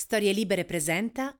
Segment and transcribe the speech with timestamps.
[0.00, 1.36] Storie Libere presenta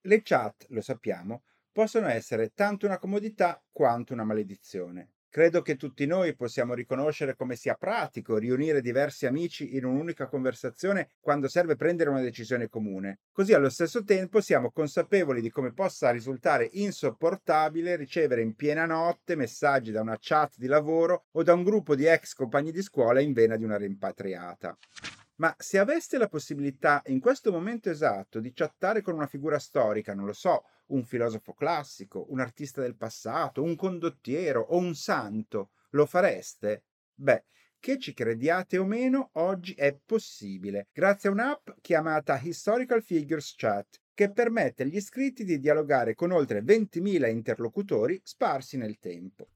[0.00, 5.10] Le chat, lo sappiamo, possono essere tanto una comodità quanto una maledizione.
[5.28, 11.10] Credo che tutti noi possiamo riconoscere come sia pratico riunire diversi amici in un'unica conversazione
[11.20, 13.18] quando serve prendere una decisione comune.
[13.30, 19.36] Così allo stesso tempo siamo consapevoli di come possa risultare insopportabile ricevere in piena notte
[19.36, 23.20] messaggi da una chat di lavoro o da un gruppo di ex compagni di scuola
[23.20, 24.74] in vena di una rimpatriata.
[25.42, 30.14] Ma se aveste la possibilità in questo momento esatto di chattare con una figura storica,
[30.14, 35.70] non lo so, un filosofo classico, un artista del passato, un condottiero o un santo,
[35.90, 36.84] lo fareste?
[37.12, 37.42] Beh,
[37.80, 44.00] che ci crediate o meno, oggi è possibile, grazie a un'app chiamata Historical Figures Chat,
[44.14, 49.48] che permette agli iscritti di dialogare con oltre 20.000 interlocutori sparsi nel tempo.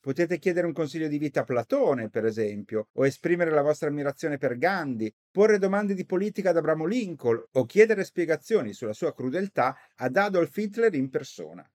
[0.00, 4.38] Potete chiedere un consiglio di vita a Platone, per esempio, o esprimere la vostra ammirazione
[4.38, 9.76] per Gandhi, porre domande di politica ad Abramo Lincoln o chiedere spiegazioni sulla sua crudeltà
[9.96, 11.68] ad Adolf Hitler in persona.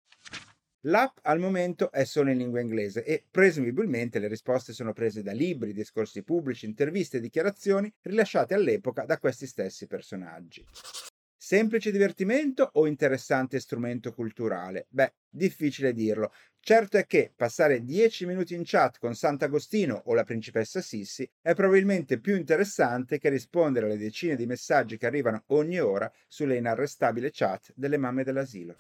[0.86, 5.32] L'app al momento è solo in lingua inglese e presumibilmente le risposte sono prese da
[5.32, 10.66] libri, discorsi pubblici, interviste e dichiarazioni rilasciate all'epoca da questi stessi personaggi.
[11.46, 14.86] Semplice divertimento o interessante strumento culturale?
[14.88, 16.32] Beh, difficile dirlo.
[16.62, 21.54] Certo è che passare 10 minuti in chat con Sant'Agostino o la principessa Sissi è
[21.54, 27.30] probabilmente più interessante che rispondere alle decine di messaggi che arrivano ogni ora sulle inarrestabili
[27.30, 28.76] chat delle mamme dell'asilo.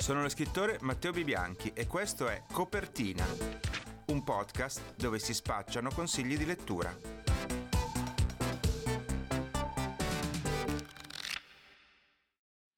[0.00, 3.24] Sono lo scrittore Matteo Bibianchi e questo è Copertina,
[4.06, 7.25] un podcast dove si spacciano consigli di lettura.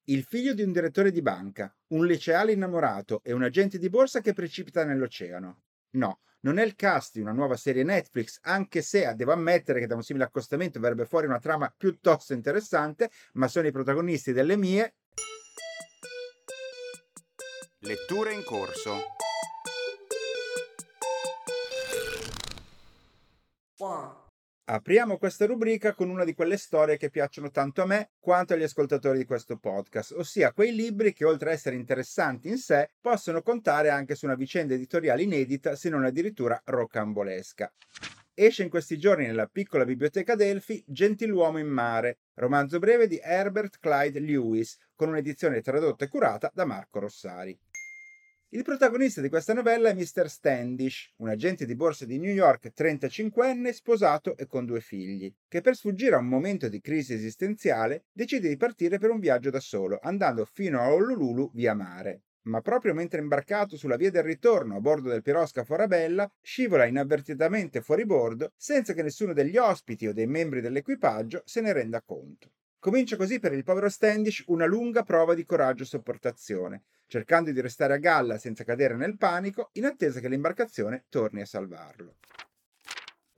[0.09, 4.21] Il figlio di un direttore di banca, un liceale innamorato e un agente di borsa
[4.21, 5.61] che precipita nell'oceano.
[5.91, 9.85] No, non è il cast di una nuova serie Netflix, anche se devo ammettere che
[9.85, 14.57] da un simile accostamento verrebbe fuori una trama piuttosto interessante, ma sono i protagonisti delle
[14.57, 14.95] mie
[17.81, 18.97] Letture in corso.
[23.77, 24.18] One.
[24.71, 28.61] Apriamo questa rubrica con una di quelle storie che piacciono tanto a me quanto agli
[28.61, 33.41] ascoltatori di questo podcast, ossia quei libri che oltre a essere interessanti in sé possono
[33.41, 37.73] contare anche su una vicenda editoriale inedita se non addirittura rocambolesca.
[38.35, 43.79] Esce in questi giorni nella piccola biblioteca Delphi Gentiluomo in mare, romanzo breve di Herbert
[43.79, 47.59] Clyde Lewis, con un'edizione tradotta e curata da Marco Rossari.
[48.51, 50.27] Il protagonista di questa novella è Mr.
[50.27, 55.61] Standish, un agente di borsa di New York 35enne, sposato e con due figli, che
[55.61, 59.59] per sfuggire a un momento di crisi esistenziale decide di partire per un viaggio da
[59.59, 62.23] solo, andando fino a Honolulu via mare.
[62.47, 67.81] Ma proprio mentre imbarcato sulla via del ritorno a bordo del piroscafo Arabella, scivola inavvertitamente
[67.81, 72.53] fuori bordo senza che nessuno degli ospiti o dei membri dell'equipaggio se ne renda conto.
[72.81, 77.59] Comincia così per il povero Standish una lunga prova di coraggio e sopportazione, cercando di
[77.59, 82.15] restare a galla senza cadere nel panico, in attesa che l'imbarcazione torni a salvarlo.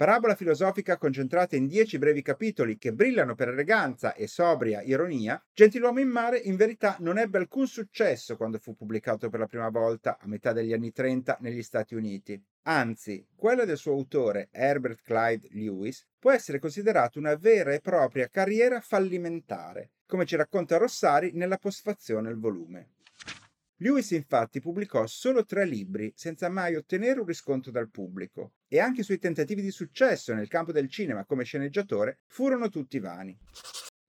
[0.02, 6.00] Parabola filosofica concentrata in dieci brevi capitoli che brillano per eleganza e sobria ironia, Gentiluomo
[6.00, 10.18] in mare in verità non ebbe alcun successo quando fu pubblicato per la prima volta
[10.20, 12.44] a metà degli anni 30 negli Stati Uniti.
[12.64, 18.28] Anzi, quella del suo autore, Herbert Clyde Lewis, può essere considerato una vera e propria
[18.28, 22.88] carriera fallimentare, come ci racconta Rossari nella postfazione al volume.
[23.82, 29.02] Lewis infatti pubblicò solo tre libri senza mai ottenere un riscontro dal pubblico e anche
[29.02, 33.36] i suoi tentativi di successo nel campo del cinema come sceneggiatore furono tutti vani.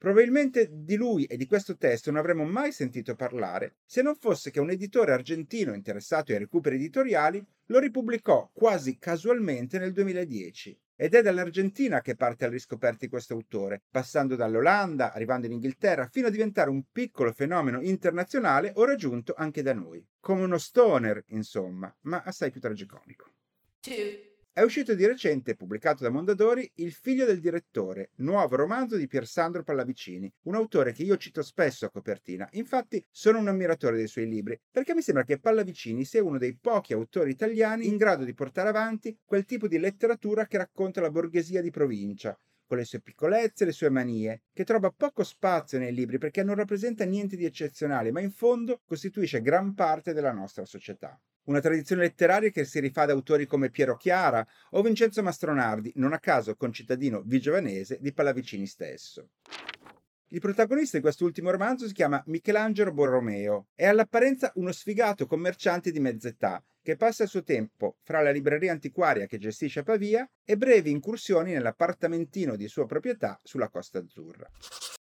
[0.02, 4.50] Probabilmente di lui e di questo testo non avremmo mai sentito parlare se non fosse
[4.50, 11.14] che un editore argentino interessato ai recuperi editoriali lo ripubblicò quasi casualmente nel 2010 ed
[11.14, 16.30] è dall'Argentina che parte al riscoperti questo autore, passando dall'Olanda, arrivando in Inghilterra, fino a
[16.30, 20.04] diventare un piccolo fenomeno internazionale ora giunto anche da noi.
[20.18, 23.30] Come uno stoner, insomma, ma assai più tragicomico.
[23.78, 24.31] Two.
[24.54, 29.62] È uscito di recente, pubblicato da Mondadori, Il figlio del direttore, nuovo romanzo di Piersandro
[29.62, 32.46] Pallavicini, un autore che io cito spesso a copertina.
[32.52, 36.54] Infatti sono un ammiratore dei suoi libri, perché mi sembra che Pallavicini sia uno dei
[36.54, 41.10] pochi autori italiani in grado di portare avanti quel tipo di letteratura che racconta la
[41.10, 45.78] borghesia di provincia, con le sue piccolezze e le sue manie, che trova poco spazio
[45.78, 50.32] nei libri perché non rappresenta niente di eccezionale, ma in fondo costituisce gran parte della
[50.32, 51.18] nostra società.
[51.44, 56.12] Una tradizione letteraria che si rifà ad autori come Piero Chiara o Vincenzo Mastronardi, non
[56.12, 59.30] a caso concittadino vigiovanese di Pallavicini stesso.
[60.28, 63.66] Il protagonista di quest'ultimo romanzo si chiama Michelangelo Borromeo.
[63.74, 68.30] È all'apparenza uno sfigato commerciante di mezza età che passa il suo tempo fra la
[68.30, 73.98] libreria antiquaria che gestisce a Pavia e brevi incursioni nell'appartamentino di sua proprietà sulla Costa
[73.98, 74.48] Azzurra.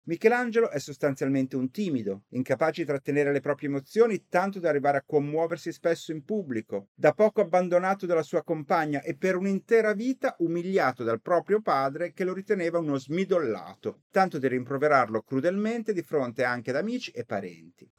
[0.08, 5.04] Michelangelo è sostanzialmente un timido, incapace di trattenere le proprie emozioni tanto da arrivare a
[5.04, 11.02] commuoversi spesso in pubblico, da poco abbandonato dalla sua compagna e per un'intera vita umiliato
[11.02, 16.70] dal proprio padre che lo riteneva uno smidollato, tanto da rimproverarlo crudelmente di fronte anche
[16.70, 17.90] ad amici e parenti.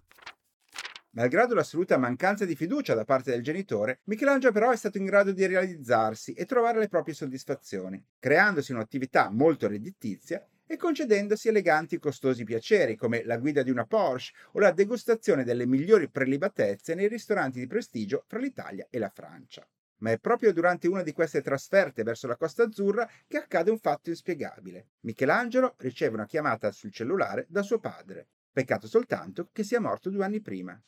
[1.10, 5.34] Malgrado l'assoluta mancanza di fiducia da parte del genitore, Michelangelo però è stato in grado
[5.34, 12.00] di realizzarsi e trovare le proprie soddisfazioni, creandosi un'attività molto redditizia e concedendosi eleganti e
[12.00, 17.08] costosi piaceri come la guida di una Porsche o la degustazione delle migliori prelibatezze nei
[17.08, 19.68] ristoranti di prestigio fra l'Italia e la Francia.
[20.00, 23.80] Ma è proprio durante una di queste trasferte verso la Costa Azzurra che accade un
[23.80, 24.90] fatto inspiegabile.
[25.02, 28.28] Michelangelo riceve una chiamata sul cellulare da suo padre.
[28.52, 30.80] Peccato soltanto che sia morto due anni prima.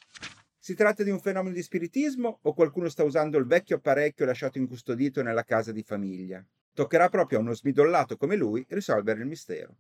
[0.62, 4.58] Si tratta di un fenomeno di spiritismo o qualcuno sta usando il vecchio apparecchio lasciato
[4.58, 6.46] incustodito nella casa di famiglia?
[6.74, 9.75] Toccherà proprio a uno smidollato come lui risolvere il mistero.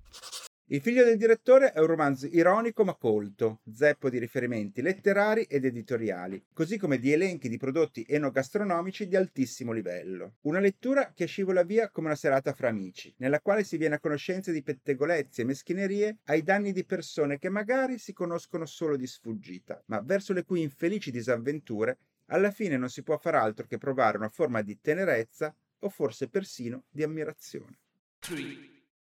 [0.71, 5.65] Il figlio del direttore è un romanzo ironico ma colto, zeppo di riferimenti letterari ed
[5.65, 10.35] editoriali, così come di elenchi di prodotti enogastronomici di altissimo livello.
[10.41, 13.99] Una lettura che scivola via come una serata fra amici, nella quale si viene a
[13.99, 19.07] conoscenza di pettegolezzi e meschinerie ai danni di persone che magari si conoscono solo di
[19.07, 21.97] sfuggita, ma verso le cui infelici disavventure
[22.27, 26.29] alla fine non si può far altro che provare una forma di tenerezza o forse
[26.29, 27.79] persino di ammirazione.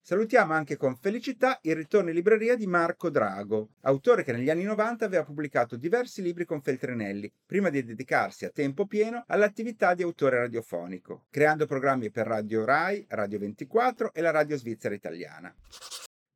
[0.04, 4.64] Salutiamo anche con felicità il ritorno in libreria di Marco Drago, autore che negli anni
[4.64, 10.02] 90 aveva pubblicato diversi libri con Feltrinelli, prima di dedicarsi a tempo pieno all'attività di
[10.02, 15.54] autore radiofonico, creando programmi per Radio Rai, Radio 24 e la Radio Svizzera Italiana.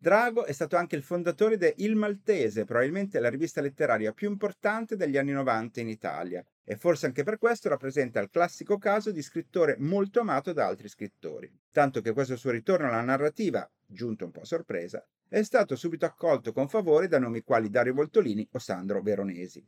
[0.05, 4.95] Drago è stato anche il fondatore de Il Maltese, probabilmente la rivista letteraria più importante
[4.95, 9.23] degli anni 90 in Italia, e forse anche per questo rappresenta il classico caso di
[9.23, 14.29] scrittore molto amato da altri scrittori, tanto che questo suo ritorno alla narrativa, giunto un
[14.29, 18.59] po' a sorpresa, è stato subito accolto con favore da nomi quali Dario Voltolini o
[18.59, 19.65] Sandro Veronesi.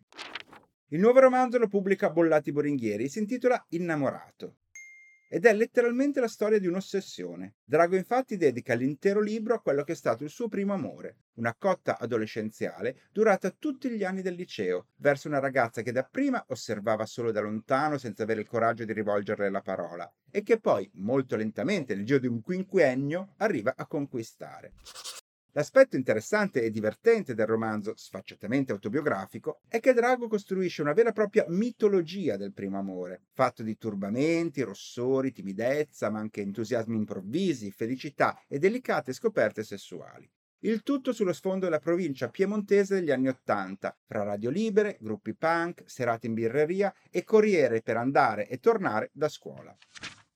[0.90, 4.58] Il nuovo romanzo lo pubblica Bollati Boringhieri e si intitola Innamorato
[5.28, 7.56] ed è letteralmente la storia di un'ossessione.
[7.64, 11.56] Drago infatti dedica l'intero libro a quello che è stato il suo primo amore, una
[11.58, 17.32] cotta adolescenziale durata tutti gli anni del liceo, verso una ragazza che dapprima osservava solo
[17.32, 21.96] da lontano senza avere il coraggio di rivolgerle la parola e che poi, molto lentamente,
[21.96, 24.74] nel giro di un quinquennio, arriva a conquistare.
[25.58, 31.14] L'aspetto interessante e divertente del romanzo, sfacciatamente autobiografico, è che Drago costruisce una vera e
[31.14, 38.40] propria mitologia del primo amore, fatto di turbamenti, rossori, timidezza, ma anche entusiasmi improvvisi, felicità
[38.48, 40.30] e delicate scoperte sessuali.
[40.60, 45.86] Il tutto sullo sfondo della provincia piemontese degli anni Ottanta, fra radio libere, gruppi punk,
[45.88, 49.76] serate in birreria e corriere per andare e tornare da scuola.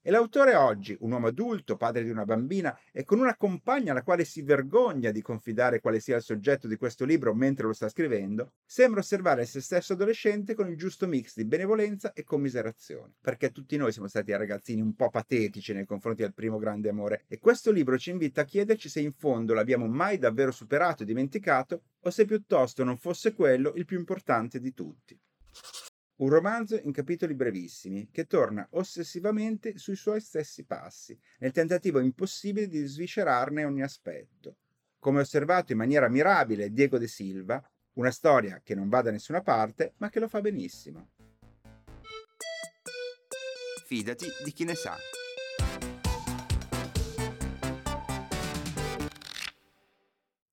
[0.03, 4.01] E l'autore oggi, un uomo adulto, padre di una bambina e con una compagna alla
[4.01, 7.87] quale si vergogna di confidare quale sia il soggetto di questo libro mentre lo sta
[7.87, 13.13] scrivendo, sembra osservare se stesso adolescente con il giusto mix di benevolenza e commiserazione.
[13.21, 17.25] Perché tutti noi siamo stati ragazzini un po' patetici nei confronti del primo grande amore
[17.27, 21.05] e questo libro ci invita a chiederci se in fondo l'abbiamo mai davvero superato e
[21.05, 25.15] dimenticato o se piuttosto non fosse quello il più importante di tutti.
[26.17, 32.67] Un romanzo in capitoli brevissimi che torna ossessivamente sui suoi stessi passi, nel tentativo impossibile
[32.67, 34.57] di sviscerarne ogni aspetto.
[34.99, 37.63] Come osservato in maniera mirabile Diego De Silva,
[37.93, 41.09] una storia che non va da nessuna parte, ma che lo fa benissimo.
[43.87, 44.95] Fidati di chi ne sa.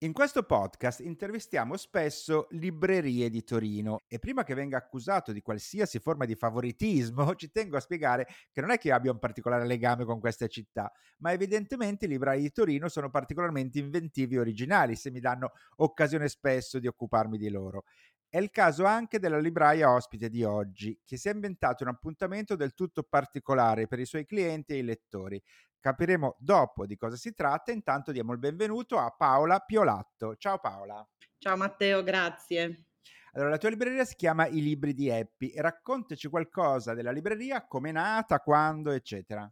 [0.02, 5.98] In questo podcast intervistiamo spesso librerie di Torino e prima che venga accusato di qualsiasi
[5.98, 9.66] forma di favoritismo ci tengo a spiegare che non è che io abbia un particolare
[9.66, 14.94] legame con queste città, ma evidentemente i librai di Torino sono particolarmente inventivi e originali
[14.94, 17.82] se mi danno occasione spesso di occuparmi di loro.
[18.30, 22.56] È il caso anche della libraia ospite di oggi, che si è inventato un appuntamento
[22.56, 25.42] del tutto particolare per i suoi clienti e i lettori.
[25.80, 30.36] Capiremo dopo di cosa si tratta, intanto diamo il benvenuto a Paola Piolatto.
[30.36, 31.02] Ciao Paola.
[31.38, 32.88] Ciao Matteo, grazie.
[33.32, 37.66] Allora, la tua libreria si chiama I Libri di Happy e raccontaci qualcosa della libreria,
[37.66, 39.50] come è nata, quando, eccetera.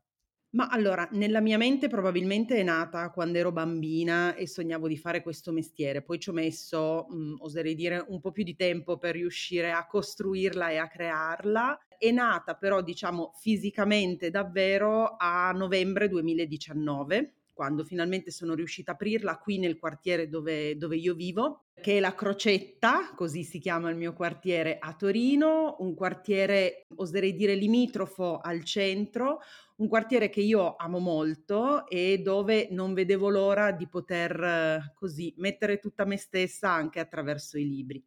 [0.56, 5.20] Ma allora, nella mia mente probabilmente è nata quando ero bambina e sognavo di fare
[5.22, 9.16] questo mestiere, poi ci ho messo, mhmm, oserei dire, un po' più di tempo per
[9.16, 11.78] riuscire a costruirla e a crearla.
[11.98, 19.38] È nata però, diciamo, fisicamente davvero a novembre 2019 quando finalmente sono riuscita a aprirla
[19.38, 23.96] qui nel quartiere dove, dove io vivo, che è la Crocetta, così si chiama il
[23.96, 29.38] mio quartiere a Torino, un quartiere oserei dire limitrofo al centro,
[29.76, 35.78] un quartiere che io amo molto e dove non vedevo l'ora di poter così mettere
[35.78, 38.04] tutta me stessa anche attraverso i libri.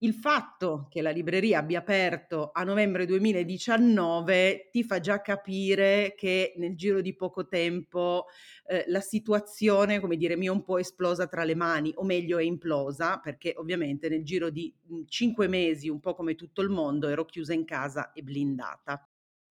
[0.00, 6.52] Il fatto che la libreria abbia aperto a novembre 2019 ti fa già capire che
[6.56, 8.26] nel giro di poco tempo
[8.66, 12.36] eh, la situazione, come dire, mi è un po' esplosa tra le mani, o meglio
[12.36, 14.70] è implosa, perché ovviamente nel giro di
[15.06, 19.08] cinque mesi, un po' come tutto il mondo, ero chiusa in casa e blindata.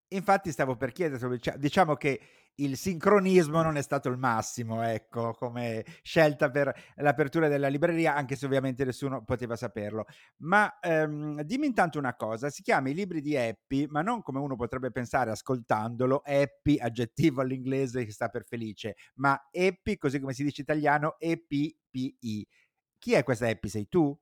[0.10, 2.20] Infatti stavo per chiedere, diciamo che
[2.56, 8.36] il sincronismo non è stato il massimo, ecco, come scelta per l'apertura della libreria, anche
[8.36, 10.06] se ovviamente nessuno poteva saperlo.
[10.38, 14.40] Ma ehm, dimmi intanto una cosa, si chiama i libri di Happy, ma non come
[14.40, 20.34] uno potrebbe pensare ascoltandolo, Happy, aggettivo all'inglese che sta per felice, ma Happy, così come
[20.34, 22.48] si dice italiano, E-P-P-I.
[22.98, 23.68] Chi è questa Happy?
[23.70, 24.18] Sei tu?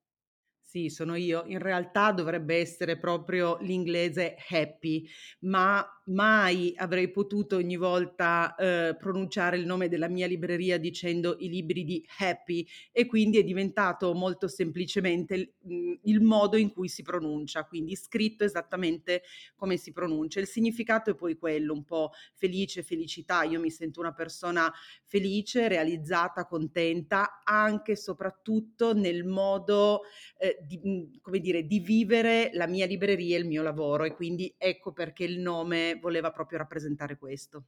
[0.66, 1.44] Sì, sono io.
[1.46, 5.08] In realtà dovrebbe essere proprio l'inglese happy,
[5.42, 11.50] ma mai avrei potuto ogni volta eh, pronunciare il nome della mia libreria dicendo i
[11.50, 16.90] libri di happy e quindi è diventato molto semplicemente il, mm, il modo in cui
[16.90, 19.24] si pronuncia, quindi scritto esattamente
[19.56, 20.40] come si pronuncia.
[20.40, 23.44] Il significato è poi quello, un po' felice, felicità.
[23.44, 24.72] Io mi sento una persona
[25.06, 30.02] felice, realizzata, contenta, anche e soprattutto nel modo
[30.38, 34.14] eh, di, mhmm, come dire, di vivere la mia libreria e il mio lavoro e
[34.14, 37.66] quindi ecco perché il nome voleva proprio rappresentare questo.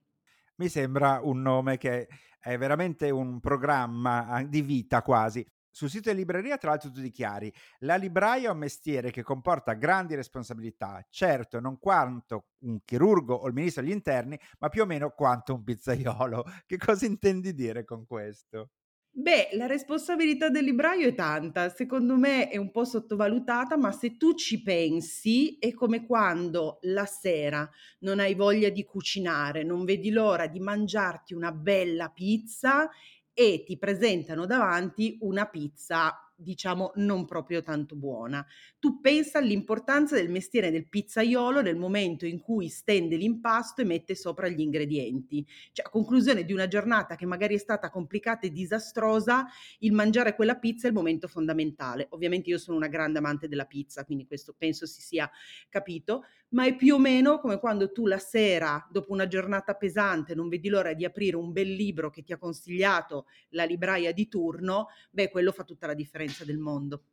[0.57, 2.07] Mi sembra un nome che
[2.39, 5.45] è veramente un programma di vita quasi.
[5.69, 9.73] Sul sito di libreria, tra l'altro, tu dichiari: la libraia è un mestiere che comporta
[9.73, 14.85] grandi responsabilità, certo, non quanto un chirurgo o il ministro degli interni, ma più o
[14.85, 16.45] meno quanto un pizzaiolo.
[16.65, 18.69] Che cosa intendi dire con questo?
[19.17, 24.17] Beh, la responsabilità del libraio è tanta, secondo me è un po' sottovalutata, ma se
[24.17, 27.69] tu ci pensi è come quando la sera
[27.99, 32.89] non hai voglia di cucinare, non vedi l'ora di mangiarti una bella pizza
[33.33, 38.45] e ti presentano davanti una pizza diciamo non proprio tanto buona.
[38.79, 44.15] Tu pensa all'importanza del mestiere del pizzaiolo nel momento in cui stende l'impasto e mette
[44.15, 45.45] sopra gli ingredienti.
[45.71, 49.47] Cioè, a conclusione di una giornata che magari è stata complicata e disastrosa,
[49.79, 52.07] il mangiare quella pizza è il momento fondamentale.
[52.09, 55.29] Ovviamente io sono una grande amante della pizza, quindi questo penso si sia
[55.69, 60.35] capito, ma è più o meno come quando tu la sera, dopo una giornata pesante,
[60.35, 64.27] non vedi l'ora di aprire un bel libro che ti ha consigliato la libraia di
[64.27, 67.03] turno, beh, quello fa tutta la differenza del mondo.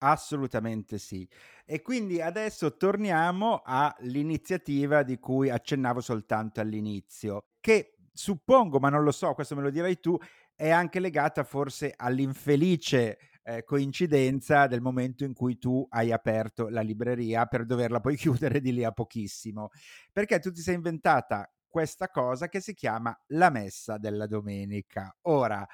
[0.00, 1.28] Assolutamente sì.
[1.64, 9.10] E quindi adesso torniamo all'iniziativa di cui accennavo soltanto all'inizio, che suppongo, ma non lo
[9.10, 10.16] so, questo me lo dirai tu,
[10.54, 16.80] è anche legata forse all'infelice eh, coincidenza del momento in cui tu hai aperto la
[16.80, 19.70] libreria per doverla poi chiudere di lì a pochissimo,
[20.12, 25.14] perché tu ti sei inventata questa cosa che si chiama la messa della domenica.
[25.22, 25.66] Ora,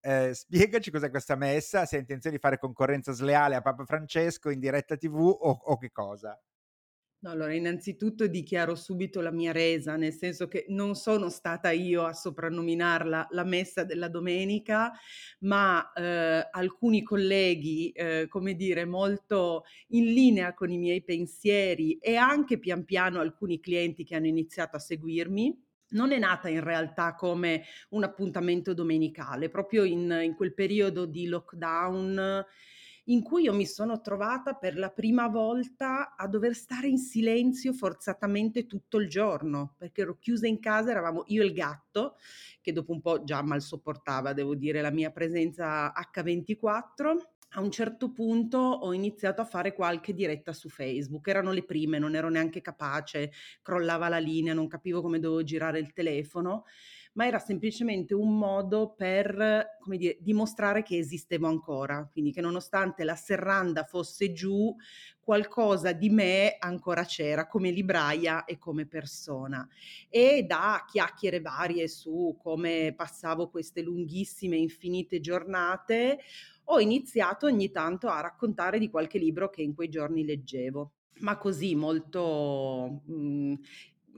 [0.00, 4.50] eh, spiegaci cos'è questa messa, se hai intenzione di fare concorrenza sleale a Papa Francesco
[4.50, 6.38] in diretta TV o, o che cosa?
[7.20, 12.04] No, allora innanzitutto dichiaro subito la mia resa, nel senso che non sono stata io
[12.04, 14.92] a soprannominarla la messa della domenica,
[15.40, 22.14] ma eh, alcuni colleghi, eh, come dire, molto in linea con i miei pensieri e
[22.14, 25.66] anche pian piano alcuni clienti che hanno iniziato a seguirmi.
[25.90, 31.26] Non è nata in realtà come un appuntamento domenicale, proprio in, in quel periodo di
[31.26, 32.44] lockdown
[33.08, 37.72] in cui io mi sono trovata per la prima volta a dover stare in silenzio
[37.72, 42.16] forzatamente tutto il giorno, perché ero chiusa in casa, eravamo io e il gatto,
[42.60, 47.70] che dopo un po' già mal sopportava, devo dire, la mia presenza H24 a un
[47.70, 52.28] certo punto ho iniziato a fare qualche diretta su Facebook, erano le prime, non ero
[52.28, 56.64] neanche capace, crollava la linea, non capivo come dovevo girare il telefono
[57.18, 63.02] ma era semplicemente un modo per, come dire, dimostrare che esistevo ancora, quindi che nonostante
[63.02, 64.72] la serranda fosse giù,
[65.20, 69.66] qualcosa di me ancora c'era come libraia e come persona.
[70.08, 76.20] E da chiacchiere varie su come passavo queste lunghissime, infinite giornate,
[76.70, 81.36] ho iniziato ogni tanto a raccontare di qualche libro che in quei giorni leggevo ma
[81.36, 83.54] così molto mh,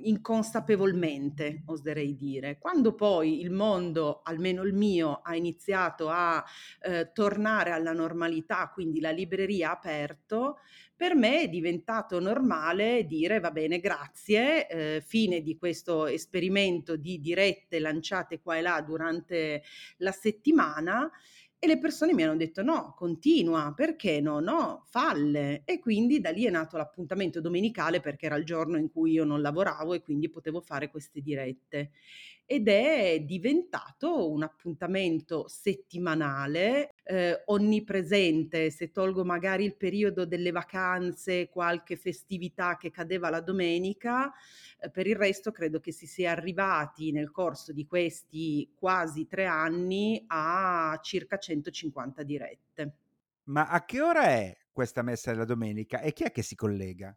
[0.03, 2.59] inconsapevolmente, oserei dire.
[2.59, 6.43] Quando poi il mondo, almeno il mio, ha iniziato a
[6.83, 10.59] eh, tornare alla normalità, quindi la libreria ha aperto,
[10.97, 17.21] per me è diventato normale dire va bene, grazie, eh, fine di questo esperimento di
[17.21, 19.63] dirette lanciate qua e là durante
[19.99, 21.11] la settimana
[21.63, 24.41] e le persone mi hanno detto no, continua, perché no?
[24.41, 25.63] No, falle.
[25.67, 29.25] E quindi da lì è nato l'appuntamento domenicale perché era il giorno in cui io
[29.25, 31.91] non lavoravo e quindi potevo fare queste dirette
[32.53, 41.49] ed è diventato un appuntamento settimanale, eh, onnipresente, se tolgo magari il periodo delle vacanze,
[41.49, 44.33] qualche festività che cadeva la domenica,
[44.81, 49.47] eh, per il resto credo che si sia arrivati nel corso di questi quasi tre
[49.47, 52.95] anni a circa 150 dirette.
[53.45, 57.17] Ma a che ora è questa messa della domenica e chi è che si collega?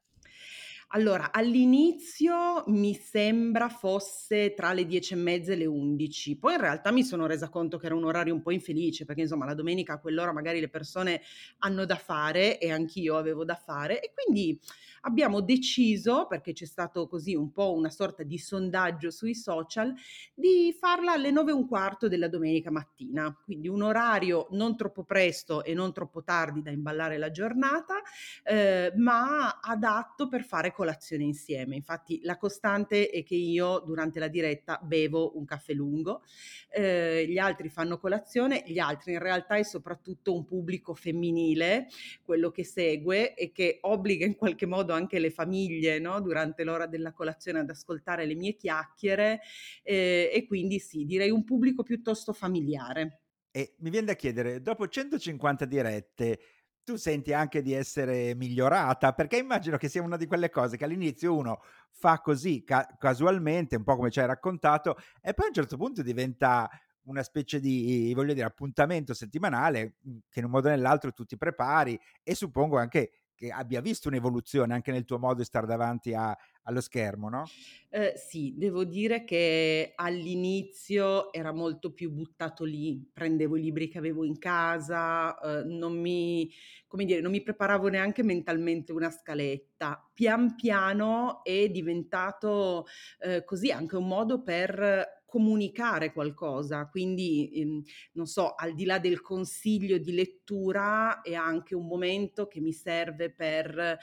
[0.95, 6.59] Allora, all'inizio mi sembra fosse tra le 10 e mezza e le 11, poi in
[6.59, 9.55] realtà mi sono resa conto che era un orario un po' infelice, perché insomma la
[9.55, 11.21] domenica a quell'ora magari le persone
[11.59, 14.59] hanno da fare e anch'io avevo da fare e quindi
[15.05, 19.93] abbiamo deciso, perché c'è stato così un po' una sorta di sondaggio sui social,
[20.33, 25.03] di farla alle 9 e un quarto della domenica mattina, quindi un orario non troppo
[25.03, 27.95] presto e non troppo tardi da imballare la giornata,
[28.43, 31.75] eh, ma adatto per fare colazione insieme.
[31.75, 36.23] Infatti la costante è che io durante la diretta bevo un caffè lungo,
[36.69, 41.87] eh, gli altri fanno colazione, gli altri in realtà è soprattutto un pubblico femminile,
[42.23, 46.21] quello che segue e che obbliga in qualche modo anche le famiglie no?
[46.21, 49.41] durante l'ora della colazione ad ascoltare le mie chiacchiere
[49.83, 53.21] eh, e quindi sì, direi un pubblico piuttosto familiare.
[53.51, 56.39] E mi viene da chiedere, dopo 150 dirette,
[56.83, 60.83] tu senti anche di essere migliorata, perché immagino che sia una di quelle cose che
[60.83, 65.47] all'inizio uno fa così ca- casualmente, un po' come ci hai raccontato, e poi a
[65.49, 66.69] un certo punto diventa
[67.05, 71.25] una specie di, voglio dire, appuntamento settimanale mhmm, che in un modo o nell'altro tu
[71.25, 75.67] ti prepari e suppongo anche che abbia visto un'evoluzione anche nel tuo modo di stare
[75.67, 77.51] davanti a, allo schermo, no?
[77.89, 83.99] Eh, sì, devo dire che all'inizio era molto più buttato lì, prendevo i libri che
[83.99, 86.49] avevo in casa, eh, non mi,
[86.89, 90.09] dire, non mi preparavo neanche mentalmente una scaletta.
[90.11, 92.85] Pian piano è diventato
[93.19, 98.99] eh, così anche un modo per comunicare qualcosa, quindi ehm, non so, al di là
[98.99, 103.97] del consiglio di lettura è anche un momento che mi serve per eh,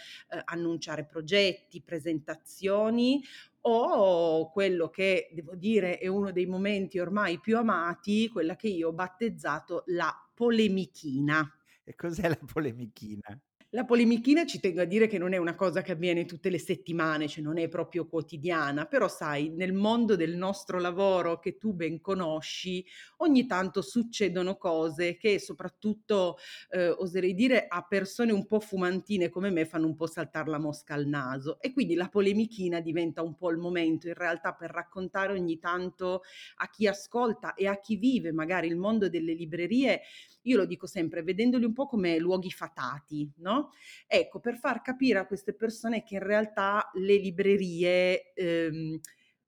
[0.46, 3.22] annunciare progetti, presentazioni
[3.60, 8.88] o quello che devo dire è uno dei momenti ormai più amati, quella che io
[8.88, 11.48] ho battezzato la polemichina.
[11.84, 13.40] E cos'è la polemichina?
[13.72, 16.58] La polemichina ci tengo a dire che non è una cosa che avviene tutte le
[16.58, 21.72] settimane, cioè non è proprio quotidiana, però sai, nel mondo del nostro lavoro che tu
[21.72, 22.84] ben conosci,
[23.18, 26.36] ogni tanto succedono cose che soprattutto,
[26.70, 30.58] eh, oserei dire, a persone un po' fumantine come me fanno un po' saltare la
[30.58, 31.60] mosca al naso.
[31.60, 36.22] E quindi la polemichina diventa un po' il momento in realtà per raccontare ogni tanto
[36.56, 40.00] a chi ascolta e a chi vive magari il mondo delle librerie
[40.42, 43.70] io lo dico sempre, vedendoli un po' come luoghi fatati, no?
[44.06, 48.98] Ecco, per far capire a queste persone che in realtà le librerie ehm,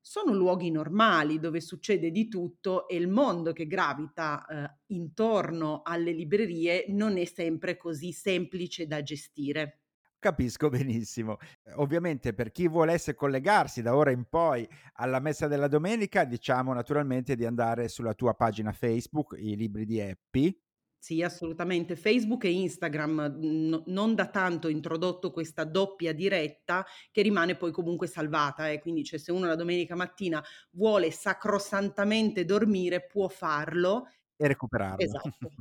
[0.05, 6.11] sono luoghi normali dove succede di tutto e il mondo che gravita eh, intorno alle
[6.11, 9.83] librerie non è sempre così semplice da gestire.
[10.19, 11.37] Capisco benissimo.
[11.75, 17.35] Ovviamente per chi volesse collegarsi da ora in poi alla messa della domenica, diciamo naturalmente
[17.35, 20.57] di andare sulla tua pagina Facebook, i libri di Happy,
[21.03, 21.97] sì, assolutamente.
[21.97, 28.07] Facebook e Instagram, no non da tanto introdotto questa doppia diretta che rimane poi comunque
[28.07, 34.07] salvata, eh, quindi cioè se uno la domenica mattina vuole sacrosantamente dormire può farlo.
[34.37, 34.97] E recuperarlo.
[35.03, 35.51] Esatto.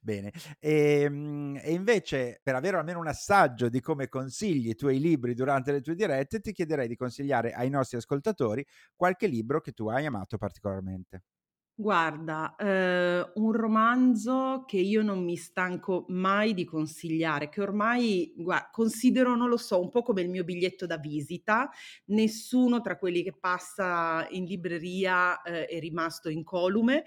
[0.00, 0.32] Bene.
[0.58, 5.70] Ehm, e invece per avere almeno un assaggio di come consigli i tuoi libri durante
[5.70, 8.64] le tue dirette, ti chiederei di consigliare ai nostri ascoltatori
[8.94, 11.24] qualche libro che tu hai amato particolarmente.
[11.78, 18.66] Guarda, ehm, un romanzo che io non mi stanco mai di consigliare, che ormai gua
[18.72, 21.68] considero, non lo so, un po' come il mio biglietto da visita.
[22.06, 27.02] Nessuno tra quelli che passa in libreria, ehm, è rimasto incolume,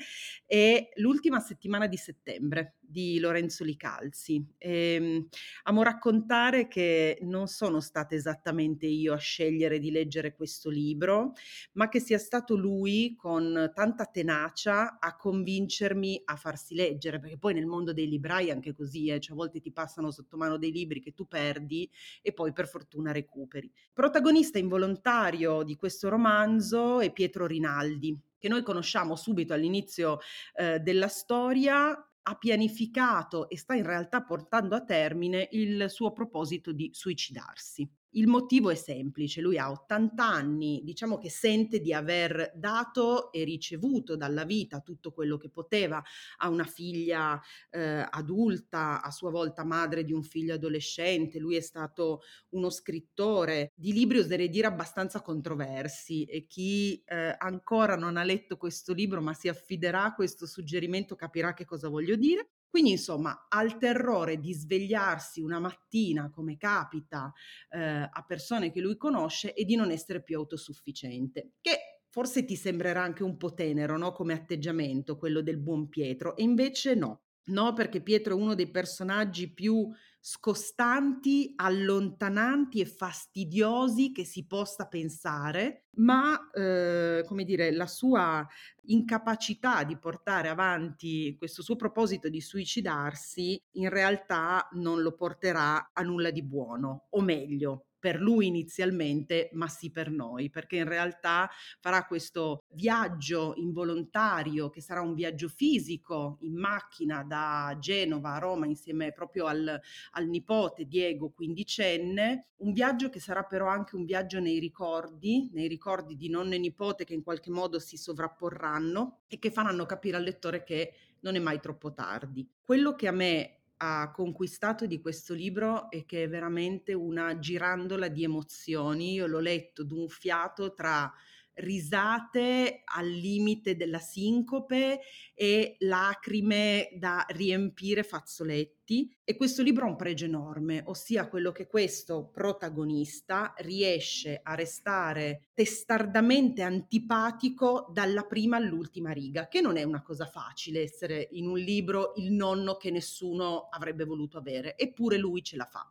[0.45, 4.43] è L'ultima settimana di settembre di Lorenzo Licalzi.
[4.57, 5.27] Ehm,
[5.63, 11.33] amo raccontare che non sono stata esattamente io a scegliere di leggere questo libro,
[11.73, 17.53] ma che sia stato lui con tanta tenacia a convincermi a farsi leggere, perché poi
[17.53, 20.57] nel mondo dei librai è anche così, eh, cioè a volte ti passano sotto mano
[20.57, 21.89] dei libri che tu perdi
[22.21, 23.71] e poi per fortuna recuperi.
[23.93, 30.19] Protagonista involontario di questo romanzo è Pietro Rinaldi, che noi conosciamo subito all'inizio
[30.55, 36.71] eh, della storia, ha pianificato e sta in realtà portando a termine il suo proposito
[36.71, 37.89] di suicidarsi.
[38.13, 43.43] Il motivo è semplice, lui ha 80 anni, diciamo che sente di aver dato e
[43.43, 46.01] ricevuto dalla vita tutto quello che poteva,
[46.37, 51.61] ha una figlia eh, adulta, a sua volta madre di un figlio adolescente, lui è
[51.61, 58.23] stato uno scrittore di libri, oserei dire, abbastanza controversi e chi eh, ancora non ha
[58.23, 62.49] letto questo libro ma si affiderà a questo suggerimento capirà che cosa voglio dire.
[62.69, 67.33] Quindi insomma al terrore di svegliarsi una mattina come capita
[67.69, 72.55] eh, a persone che lui conosce e di non essere più autosufficiente, che forse ti
[72.55, 74.11] sembrerà anche un po' tenero no?
[74.11, 77.21] come atteggiamento quello del buon Pietro e invece no.
[77.49, 84.87] No, perché Pietro è uno dei personaggi più scostanti, allontananti e fastidiosi che si possa
[84.87, 88.45] pensare, ma eh, come dire, la sua
[88.83, 96.01] incapacità di portare avanti questo suo proposito di suicidarsi in realtà non lo porterà a
[96.01, 101.49] nulla di buono, o meglio, per lui inizialmente, ma sì per noi, perché in realtà
[101.79, 108.65] farà questo viaggio involontario che sarà un viaggio fisico in macchina da Genova a Roma
[108.65, 109.79] insieme proprio al,
[110.11, 115.67] al nipote Diego, quindicenne, un viaggio che sarà però anche un viaggio nei ricordi, nei
[115.67, 120.17] ricordi di nonno e nipote che in qualche modo si sovrapporranno e che faranno capire
[120.17, 122.47] al lettore che non è mai troppo tardi.
[122.61, 128.09] Quello che a me ha conquistato di questo libro e che è veramente una girandola
[128.09, 129.13] di emozioni.
[129.13, 131.11] Io l'ho letto d'un fiato tra
[131.59, 134.99] risate al limite della sincope
[135.33, 139.15] e lacrime da riempire fazzoletti.
[139.23, 145.49] E questo libro ha un pregio enorme, ossia quello che questo protagonista riesce a restare
[145.53, 151.57] testardamente antipatico dalla prima all'ultima riga, che non è una cosa facile essere in un
[151.57, 155.87] libro il nonno che nessuno avrebbe voluto avere, eppure lui ce la fa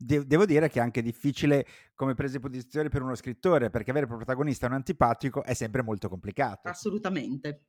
[0.00, 3.90] de- devo dire che è anche difficile come presa di posizione per uno scrittore, perché
[3.90, 6.68] avere il protagonista un antipatico è sempre molto complicato.
[6.68, 7.64] Assolutamente.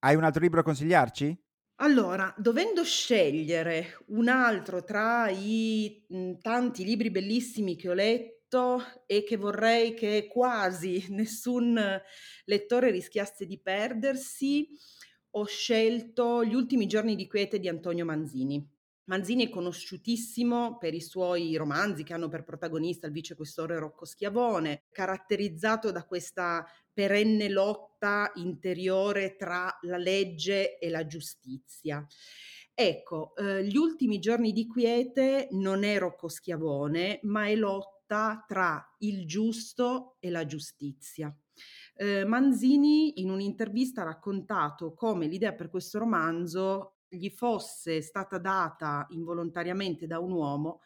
[0.00, 1.44] Hai un altro libro a consigliarci?
[1.76, 9.24] Allora, dovendo scegliere un altro tra i mh, tanti libri bellissimi che ho letto e
[9.24, 11.78] che vorrei che quasi nessun
[12.44, 14.68] lettore rischiasse di perdersi,
[15.30, 18.75] ho scelto Gli ultimi giorni di quiete di Antonio Manzini.
[19.06, 24.86] Manzini è conosciutissimo per i suoi romanzi che hanno per protagonista il vicequestore Rocco Schiavone,
[24.90, 32.04] caratterizzato da questa perenne lotta interiore tra la legge e la giustizia.
[32.74, 38.84] Ecco, eh, gli ultimi giorni di quiete non è Rocco Schiavone, ma è lotta tra
[38.98, 41.32] il giusto e la giustizia.
[41.94, 49.06] Eh, Manzini in un'intervista ha raccontato come l'idea per questo romanzo gli fosse stata data
[49.10, 50.80] involontariamente da un uomo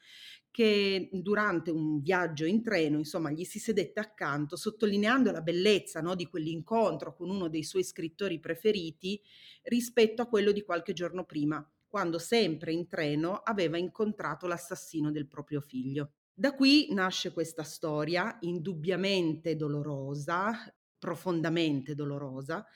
[0.51, 6.15] che durante un viaggio in treno, insomma, gli si sedette accanto, sottolineando la bellezza no,
[6.15, 9.21] di quell'incontro con uno dei suoi scrittori preferiti
[9.65, 15.29] rispetto a quello di qualche giorno prima, quando sempre in treno aveva incontrato l'assassino del
[15.29, 16.13] proprio figlio.
[16.33, 20.53] Da qui nasce questa storia, indubbiamente dolorosa,
[20.99, 22.67] profondamente dolorosa,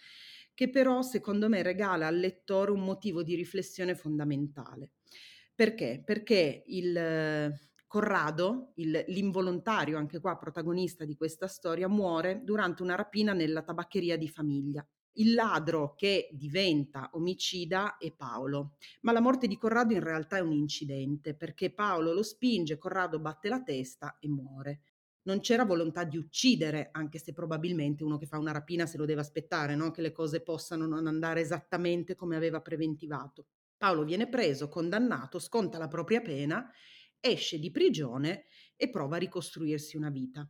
[0.54, 4.92] che però secondo me regala al lettore un motivo di riflessione fondamentale.
[5.54, 6.02] Perché?
[6.04, 7.52] Perché il
[7.86, 14.16] Corrado, il, l'involontario, anche qua protagonista di questa storia, muore durante una rapina nella tabaccheria
[14.16, 14.84] di famiglia.
[15.16, 20.40] Il ladro che diventa omicida è Paolo, ma la morte di Corrado in realtà è
[20.40, 24.80] un incidente perché Paolo lo spinge, Corrado batte la testa e muore
[25.24, 29.04] non c'era volontà di uccidere, anche se probabilmente uno che fa una rapina se lo
[29.04, 29.90] deve aspettare, no?
[29.90, 33.46] che le cose possano non andare esattamente come aveva preventivato.
[33.76, 36.70] Paolo viene preso, condannato, sconta la propria pena,
[37.20, 38.44] esce di prigione
[38.76, 40.48] e prova a ricostruirsi una vita.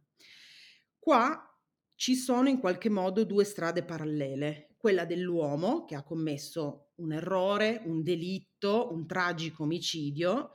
[0.98, 1.48] Qua
[1.94, 7.82] ci sono in qualche modo due strade parallele, quella dell'uomo che ha commesso un errore,
[7.86, 10.50] un delitto, un tragico omicidio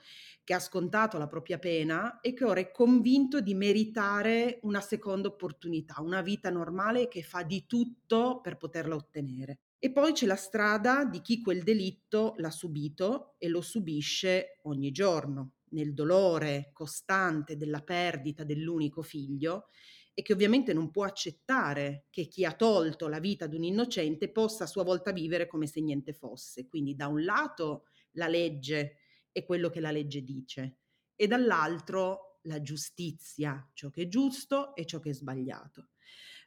[0.50, 5.28] che ha scontato la propria pena e che ora è convinto di meritare una seconda
[5.28, 9.60] opportunità, una vita normale che fa di tutto per poterla ottenere.
[9.78, 14.90] E poi c'è la strada di chi quel delitto l'ha subito e lo subisce ogni
[14.90, 19.68] giorno, nel dolore costante della perdita dell'unico figlio
[20.16, 24.32] e che ovviamente non può accettare che chi ha tolto la vita ad un innocente
[24.32, 26.68] possa a sua volta vivere come se niente fosse.
[26.68, 27.84] Quindi da un lato
[28.14, 28.96] la legge
[29.32, 30.78] e quello che la legge dice
[31.16, 35.90] e dall'altro la giustizia, ciò che è giusto e ciò che è sbagliato.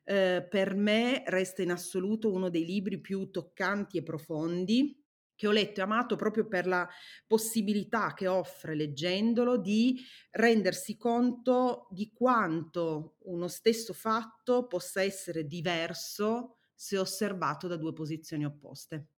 [0.05, 5.01] Eh, per me resta in assoluto uno dei libri più toccanti e profondi
[5.35, 6.88] che ho letto e amato proprio per la
[7.27, 16.59] possibilità che offre leggendolo di rendersi conto di quanto uno stesso fatto possa essere diverso
[16.75, 19.12] se osservato da due posizioni opposte.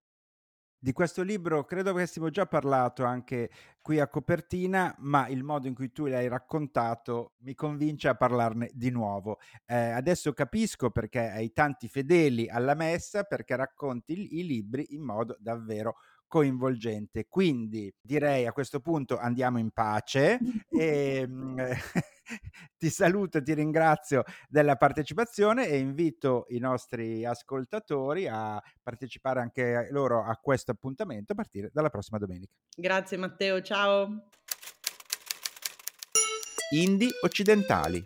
[0.84, 3.48] Di questo libro credo avessimo già parlato anche
[3.80, 8.68] qui a copertina, ma il modo in cui tu l'hai raccontato mi convince a parlarne
[8.74, 9.38] di nuovo.
[9.64, 15.00] Eh, adesso capisco perché hai tanti fedeli alla messa, perché racconti i, i libri in
[15.00, 17.28] modo davvero coinvolgente.
[17.30, 21.26] Quindi direi a questo punto andiamo in pace e
[22.76, 30.24] ti saluto, ti ringrazio della partecipazione e invito i nostri ascoltatori a partecipare anche loro
[30.24, 32.52] a questo appuntamento a partire dalla prossima domenica.
[32.76, 34.28] Grazie Matteo, ciao.
[36.70, 38.02] Indie occidentali.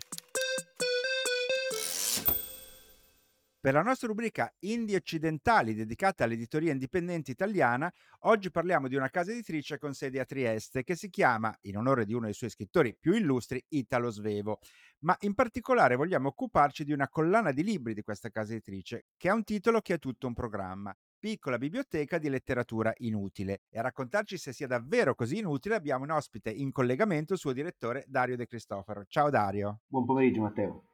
[3.61, 9.31] Per la nostra rubrica Indie occidentali dedicata all'editoria indipendente italiana, oggi parliamo di una casa
[9.31, 12.95] editrice con sede a Trieste che si chiama, in onore di uno dei suoi scrittori
[12.97, 14.59] più illustri, Italo Svevo.
[14.99, 19.27] Ma in particolare vogliamo occuparci di una collana di libri di questa casa editrice, che
[19.27, 20.95] ha un titolo che è tutto un programma.
[21.19, 23.63] Piccola biblioteca di letteratura inutile.
[23.67, 27.51] E a raccontarci se sia davvero così inutile abbiamo un ospite in collegamento, il suo
[27.51, 29.03] direttore Dario De Cristofaro.
[29.05, 29.81] Ciao Dario.
[29.85, 30.88] Buon pomeriggio Matteo.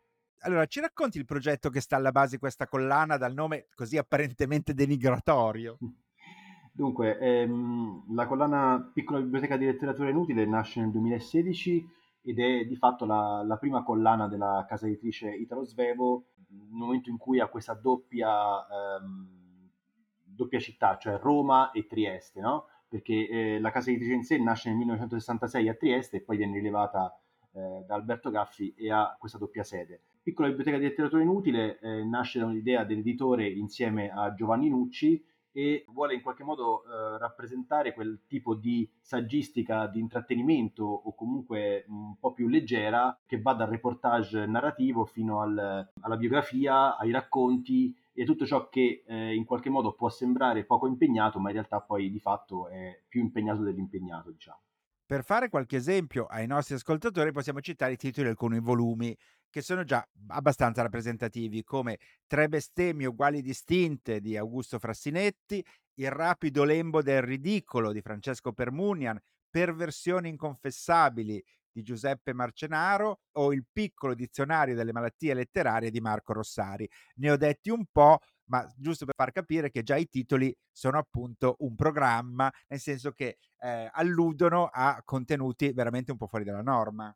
[0.46, 3.98] Allora, ci racconti il progetto che sta alla base di questa collana dal nome così
[3.98, 5.80] apparentemente denigratorio?
[6.72, 11.88] Dunque, ehm, la collana Piccola Biblioteca di Letteratura Inutile nasce nel 2016
[12.22, 17.10] ed è di fatto la, la prima collana della casa editrice Italo Svevo, nel momento
[17.10, 19.72] in cui ha questa doppia, ehm,
[20.22, 22.68] doppia città, cioè Roma e Trieste, no?
[22.88, 26.54] Perché eh, la casa editrice in sé nasce nel 1966 a Trieste e poi viene
[26.54, 27.20] rilevata
[27.52, 30.02] eh, da Alberto Gaffi e ha questa doppia sede.
[30.26, 35.86] Piccola biblioteca di letteratura inutile eh, nasce da un'idea dell'editore insieme a Giovanni Nucci e
[35.90, 42.18] vuole in qualche modo eh, rappresentare quel tipo di saggistica, di intrattenimento o comunque un
[42.18, 48.26] po' più leggera che va dal reportage narrativo fino al, alla biografia, ai racconti e
[48.26, 52.10] tutto ciò che eh, in qualche modo può sembrare poco impegnato, ma in realtà poi
[52.10, 54.58] di fatto è più impegnato dell'impegnato, diciamo.
[55.08, 59.16] Per fare qualche esempio ai nostri ascoltatori possiamo citare i titoli di alcuni volumi
[59.56, 66.66] che sono già abbastanza rappresentativi, come Tre bestemmie uguali distinte di Augusto Frassinetti, Il rapido
[66.66, 69.18] lembo del ridicolo di Francesco Permunian,
[69.50, 71.42] Perversioni inconfessabili
[71.72, 76.86] di Giuseppe Marcenaro o Il piccolo dizionario delle malattie letterarie di Marco Rossari.
[77.20, 80.98] Ne ho detti un po', ma giusto per far capire che già i titoli sono
[80.98, 86.62] appunto un programma, nel senso che eh, alludono a contenuti veramente un po' fuori dalla
[86.62, 87.16] norma.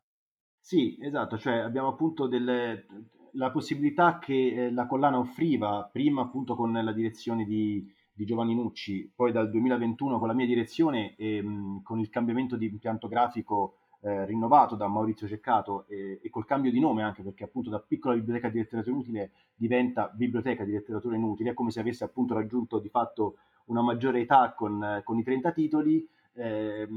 [0.62, 2.86] Sì, esatto, cioè abbiamo appunto delle,
[3.32, 8.54] la possibilità che eh, la collana offriva prima appunto con la direzione di, di Giovanni
[8.54, 13.08] Nucci, poi dal 2021 con la mia direzione e mh, con il cambiamento di impianto
[13.08, 17.68] grafico eh, rinnovato da Maurizio Ceccato e, e, col cambio di nome anche perché appunto
[17.68, 22.04] da piccola biblioteca di letteratura inutile diventa biblioteca di letteratura inutile, è come se avesse
[22.04, 26.06] appunto raggiunto di fatto una maggiore età con, con i 30 titoli.
[26.32, 26.88] Eh,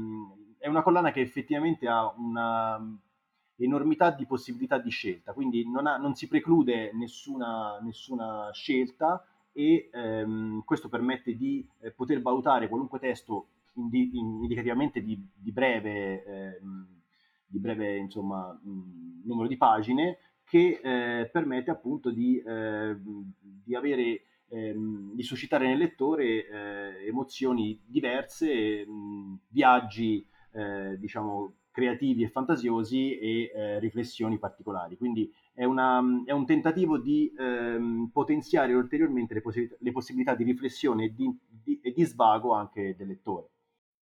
[0.58, 2.80] è una collana che effettivamente ha una
[3.56, 9.88] enormità di possibilità di scelta, quindi non, ha, non si preclude nessuna, nessuna scelta e
[9.92, 16.60] ehm, questo permette di eh, poter valutare qualunque testo indi, indicativamente di, di breve, eh,
[17.46, 24.22] di breve insomma, mh, numero di pagine che eh, permette appunto di, eh, di avere
[24.48, 33.18] ehm, di suscitare nel lettore eh, emozioni diverse, mh, viaggi eh, diciamo creativi e fantasiosi
[33.18, 34.96] e eh, riflessioni particolari.
[34.96, 40.44] Quindi è, una, è un tentativo di ehm, potenziare ulteriormente le, poss- le, possibilità di
[40.44, 43.48] riflessione e di, di, e di svago anche del lettore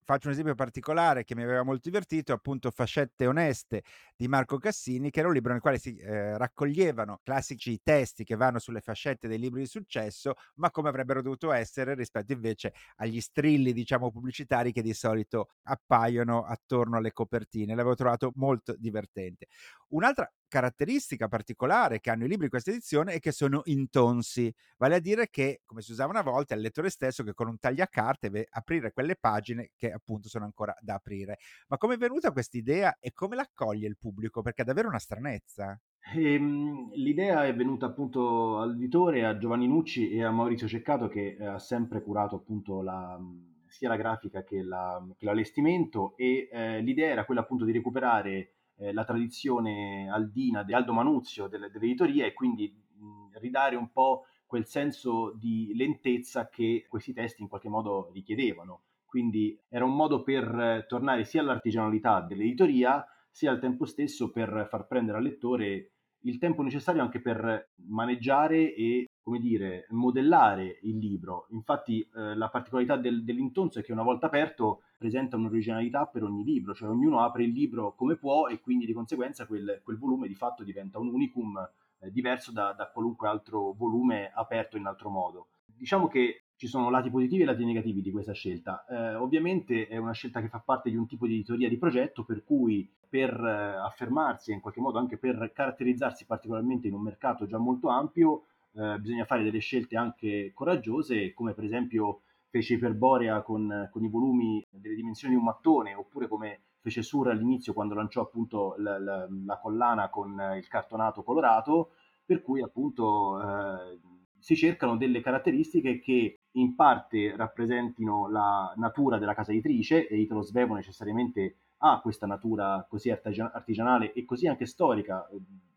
[0.03, 3.83] faccio un esempio particolare che mi aveva molto divertito, appunto Fascette Oneste
[4.15, 8.35] di Marco Cassini, che era un libro nel quale si eh, raccoglievano classici testi che
[8.35, 13.21] vanno sulle fascette dei libri di successo, ma come avrebbero dovuto essere rispetto invece agli
[13.21, 17.75] strilli, diciamo, pubblicitari che di solito appaiono attorno alle copertine.
[17.75, 19.47] L'avevo trovato molto divertente.
[19.89, 24.95] Un'altra caratteristica particolare che hanno i libri di questa edizione è che sono intonsi, vale
[24.95, 27.57] a dire che, come si usava una volta, è il lettore stesso che con un
[27.57, 31.39] tagliacarte deve aprire quelle pagine che appunto sono ancora da aprire.
[31.69, 34.43] Ma come è venuta questa idea e come l'accoglie il pubblico?
[34.43, 35.75] Perché è davvero una stranezza.
[36.13, 41.45] Ehm, l'idea è venuta appunto all'editore, a Giovanni Nucci e a Maurizio Ceccato che eh,
[41.45, 43.19] ha sempre curato appunto la,
[43.65, 48.53] sia la grafica che, la, che l'allestimento e eh, l'idea era quella appunto di recuperare
[48.77, 54.25] eh, la tradizione aldina di Aldo Manuzio delle, dell'editoria e quindi mh, ridare un po'
[54.45, 58.83] quel senso di lentezza che questi testi in qualche modo richiedevano.
[59.05, 64.85] Quindi era un modo per tornare sia all'artigianalità dell'editoria sia al tempo stesso per far
[64.85, 65.93] prendere al lettore
[66.25, 71.47] il tempo necessario anche per maneggiare e, come dire, modellare il libro.
[71.49, 76.45] Infatti eh, la particolarità del, dell'intonso è che una volta aperto presenta un'originalità per ogni
[76.45, 80.29] libro, cioè ognuno apre il libro come può e quindi di conseguenza quel, quel volume
[80.29, 81.57] di fatto diventa un unicum
[81.99, 85.47] eh, diverso da, da qualunque altro volume aperto in altro modo.
[85.65, 88.85] Diciamo che ci sono lati positivi e lati negativi di questa scelta.
[88.85, 92.23] Eh, ovviamente è una scelta che fa parte di un tipo di editoria di progetto
[92.23, 97.01] per cui per eh, affermarsi e in qualche modo anche per caratterizzarsi particolarmente in un
[97.01, 102.21] mercato già molto ampio eh, bisogna fare delle scelte anche coraggiose come per esempio
[102.53, 107.29] fece Iperborea con, con, i volumi delle dimensioni di un mattone oppure come fece Sur
[107.29, 113.41] all'inizio quando lanciò appunto la, la, la collana con il cartonato colorato per cui appunto
[113.41, 113.99] eh,
[114.37, 120.43] si cercano delle caratteristiche che in parte rappresentino la natura della casa editrice e Italo
[120.43, 125.27] Svevo necessariamente ha questa natura così artigianale e così anche storica,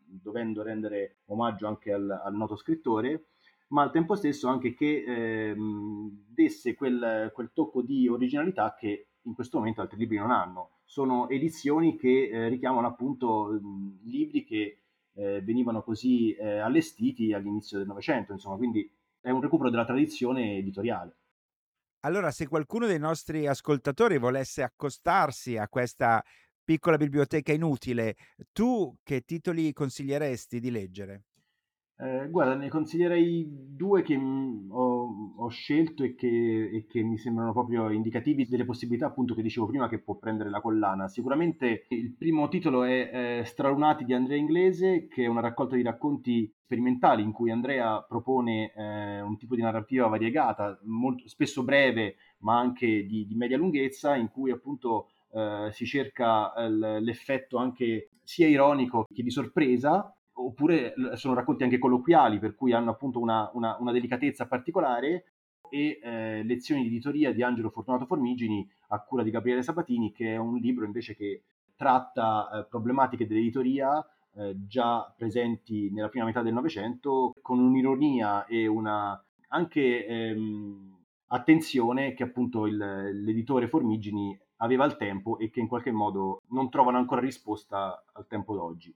[0.05, 3.29] dovendo rendere omaggio anche al, al noto scrittore,
[3.69, 5.55] ma al tempo stesso anche che eh,
[6.37, 10.81] desse quel, quel, tocco di originalità che in questo momento altri libri non hanno.
[10.85, 14.81] Sono edizioni che eh, richiamano appunto mh, libri che
[15.13, 18.87] eh, venivano così eh, allestiti all'inizio del Novecento, insomma, quindi
[19.19, 21.15] è un recupero della tradizione editoriale.
[22.01, 26.23] Allora, se qualcuno dei nostri ascoltatori volesse accostarsi a questa
[26.63, 28.15] piccola biblioteca inutile,
[28.51, 31.23] tu che titoli consiglieresti di leggere?
[31.99, 37.17] Eh, guarda, ne consiglierei due che mh, ho, ho, scelto e che, e che, mi
[37.17, 41.07] sembrano proprio indicativi delle possibilità, appunto, che dicevo prima, che può prendere la collana.
[41.07, 45.81] Sicuramente il primo titolo è eh, Stralunati di Andrea Inglese, che è una raccolta di
[45.81, 52.17] racconti sperimentali in cui Andrea propone eh, un tipo di narrativa variegata, molto, spesso breve,
[52.39, 58.47] ma anche di, di media lunghezza, in cui appunto eh, si cerca l'effetto anche sia
[58.47, 63.77] ironico che di sorpresa oppure sono racconti anche colloquiali, per cui hanno appunto una, una,
[63.79, 65.25] una delicatezza particolare,
[65.69, 70.33] e eh, Lezioni di editoria di Angelo Fortunato Formigini a cura di Gabriele Sabatini, che
[70.33, 71.43] è un libro invece che
[71.75, 78.67] tratta eh, problematiche dell'editoria eh, già presenti nella prima metà del Novecento, con un'ironia e
[78.67, 80.97] una anche ehm,
[81.27, 86.69] attenzione che appunto il, l'editore Formigini aveva al tempo e che in qualche modo non
[86.69, 88.93] trovano ancora risposta al tempo d'oggi.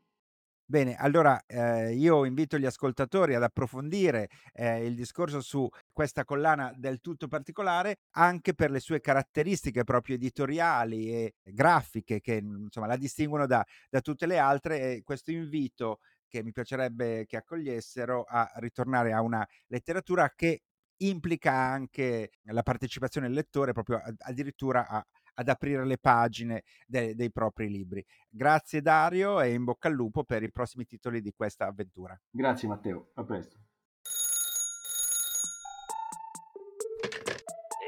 [0.71, 6.71] Bene, allora eh, io invito gli ascoltatori ad approfondire eh, il discorso su questa collana
[6.77, 12.95] del tutto particolare anche per le sue caratteristiche proprio editoriali e grafiche che insomma la
[12.95, 18.49] distinguono da, da tutte le altre e questo invito che mi piacerebbe che accogliessero a
[18.55, 20.61] ritornare a una letteratura che
[21.01, 27.31] implica anche la partecipazione del lettore proprio addirittura a ad aprire le pagine de- dei
[27.31, 28.05] propri libri.
[28.29, 32.19] Grazie Dario e in bocca al lupo per i prossimi titoli di questa avventura.
[32.29, 33.57] Grazie Matteo, a presto.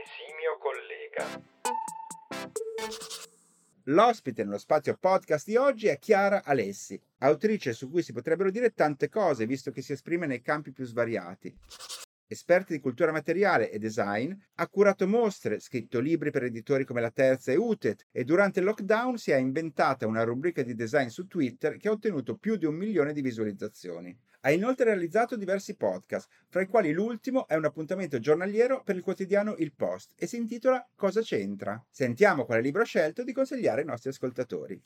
[0.03, 1.51] Esimio collega.
[3.87, 8.73] L'ospite nello spazio podcast di oggi è Chiara Alessi, autrice su cui si potrebbero dire
[8.73, 11.53] tante cose, visto che si esprime nei campi più svariati
[12.27, 17.11] esperti di cultura materiale e design, ha curato mostre, scritto libri per editori come La
[17.11, 21.27] Terza e Utet e durante il lockdown si è inventata una rubrica di design su
[21.27, 24.17] Twitter che ha ottenuto più di un milione di visualizzazioni.
[24.41, 29.01] Ha inoltre realizzato diversi podcast, fra i quali l'ultimo è un appuntamento giornaliero per il
[29.01, 31.81] quotidiano Il Post e si intitola Cosa c'entra?
[31.89, 34.81] Sentiamo quale libro ha scelto di consigliare ai nostri ascoltatori.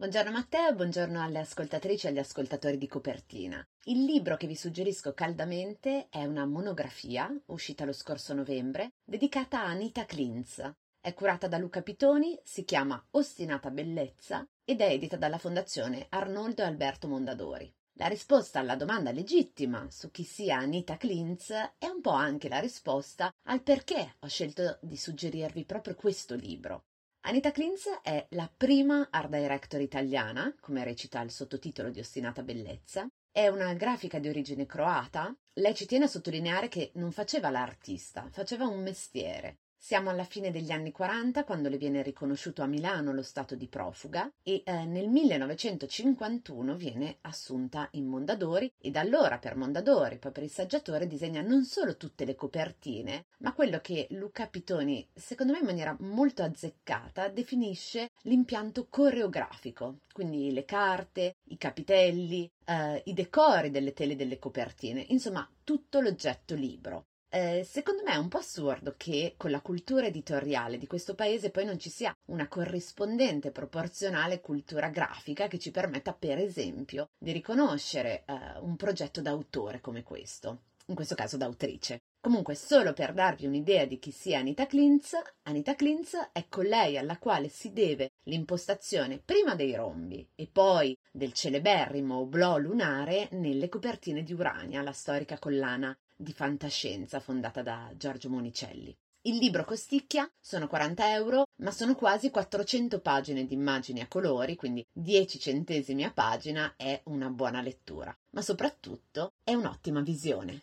[0.00, 3.62] Buongiorno Matteo, buongiorno alle ascoltatrici e agli ascoltatori di Copertina.
[3.84, 9.66] Il libro che vi suggerisco caldamente è una monografia, uscita lo scorso novembre, dedicata a
[9.66, 10.72] Anita Klintz.
[10.98, 16.62] È curata da Luca Pitoni, si chiama Ostinata Bellezza ed è edita dalla Fondazione Arnoldo
[16.62, 17.70] e Alberto Mondadori.
[17.98, 22.58] La risposta alla domanda legittima su chi sia Anita Klintz è un po' anche la
[22.58, 26.84] risposta al perché ho scelto di suggerirvi proprio questo libro.
[27.24, 33.06] Anita Klintz è la prima art director italiana, come recita il sottotitolo di Ostinata Bellezza.
[33.30, 35.36] È una grafica di origine croata.
[35.54, 39.58] Lei ci tiene a sottolineare che non faceva l'artista, faceva un mestiere.
[39.82, 43.66] Siamo alla fine degli anni 40 quando le viene riconosciuto a Milano lo stato di
[43.66, 50.32] profuga e eh, nel 1951 viene assunta in Mondadori e da allora per Mondadori, poi
[50.32, 55.54] per il saggiatore disegna non solo tutte le copertine, ma quello che Luca Pitoni, secondo
[55.54, 63.14] me in maniera molto azzeccata, definisce l'impianto coreografico, quindi le carte, i capitelli, eh, i
[63.14, 67.06] decori delle tele delle copertine, insomma tutto l'oggetto libro.
[67.32, 71.50] Eh, secondo me è un po' assurdo che con la cultura editoriale di questo paese
[71.50, 77.30] poi non ci sia una corrispondente proporzionale cultura grafica che ci permetta, per esempio, di
[77.30, 82.00] riconoscere eh, un progetto d'autore come questo, in questo caso d'autrice.
[82.20, 87.16] Comunque, solo per darvi un'idea di chi sia Anita Klintz, Anita Klintz è colei alla
[87.16, 94.24] quale si deve l'impostazione prima dei rombi e poi del celeberrimo oblò lunare nelle copertine
[94.24, 98.94] di Urania, la storica collana di fantascienza fondata da Giorgio Monicelli.
[99.22, 104.56] Il libro costicchia, sono 40 euro, ma sono quasi 400 pagine di immagini a colori,
[104.56, 110.62] quindi 10 centesimi a pagina è una buona lettura, ma soprattutto è un'ottima visione.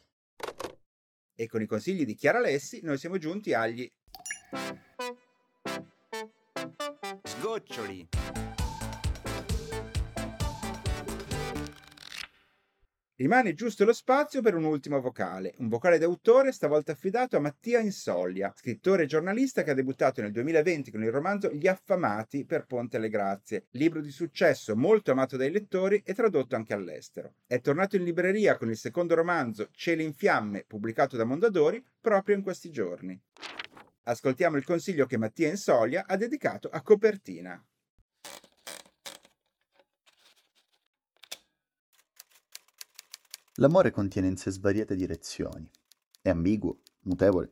[1.36, 3.88] E con i consigli di Chiara Lessi noi siamo giunti agli
[7.24, 8.08] Sgoccioli.
[13.20, 17.80] Rimane giusto lo spazio per un ultimo vocale, un vocale d'autore stavolta affidato a Mattia
[17.80, 22.68] Insoglia, scrittore e giornalista che ha debuttato nel 2020 con il romanzo Gli affamati per
[22.68, 27.34] Ponte alle Grazie, libro di successo molto amato dai lettori e tradotto anche all'estero.
[27.48, 32.36] È tornato in libreria con il secondo romanzo Cieli in fiamme, pubblicato da Mondadori proprio
[32.36, 33.20] in questi giorni.
[34.04, 37.60] Ascoltiamo il consiglio che Mattia Insoglia ha dedicato a Copertina.
[43.60, 45.68] L'amore contiene in sé svariate direzioni.
[46.22, 47.50] È ambiguo, mutevole.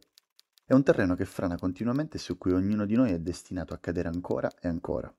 [0.64, 3.80] È un terreno che frana continuamente e su cui ognuno di noi è destinato a
[3.80, 5.12] cadere ancora e ancora.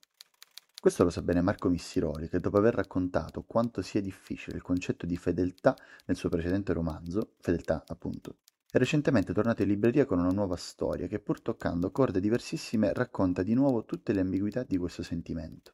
[0.81, 5.07] Questo lo sa bene Marco Missiroli, che dopo aver raccontato quanto sia difficile il concetto
[5.07, 8.37] di fedeltà nel suo precedente romanzo, Fedeltà appunto,
[8.71, 13.43] è recentemente tornato in libreria con una nuova storia che pur toccando corde diversissime racconta
[13.43, 15.73] di nuovo tutte le ambiguità di questo sentimento.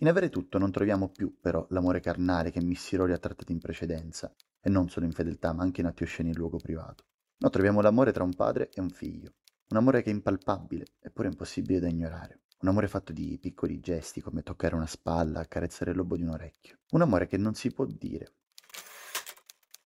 [0.00, 4.30] In avere tutto non troviamo più, però, l'amore carnale che Missiroli ha trattato in precedenza,
[4.60, 7.04] e non solo in fedeltà, ma anche in atti osceni in luogo privato.
[7.38, 9.34] No, troviamo l'amore tra un padre e un figlio.
[9.68, 12.42] Un amore che è impalpabile, eppure impossibile da ignorare.
[12.60, 16.30] Un amore fatto di piccoli gesti, come toccare una spalla, accarezzare il lobo di un
[16.30, 16.78] orecchio.
[16.90, 18.34] Un amore che non si può dire.